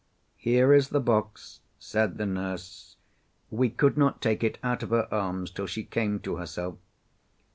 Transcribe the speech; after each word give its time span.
"Here 0.37 0.73
is 0.73 0.89
the 0.89 0.99
box," 0.99 1.59
said 1.77 2.17
the 2.17 2.25
nurse. 2.25 2.95
"We 3.51 3.69
could 3.69 3.99
not 3.99 4.19
take 4.19 4.43
it 4.43 4.57
out 4.63 4.81
of 4.81 4.89
her 4.89 5.07
arms 5.13 5.51
till 5.51 5.67
she 5.67 5.83
came 5.83 6.19
to 6.21 6.37
herself. 6.37 6.79